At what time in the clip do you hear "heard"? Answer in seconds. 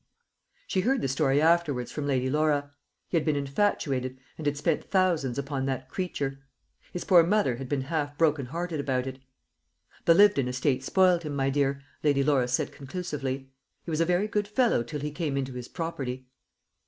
0.81-1.03